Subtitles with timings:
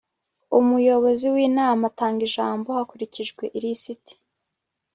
[0.59, 4.13] umuyobozi w'inama atanga ijambo hakurikijwe ilisiti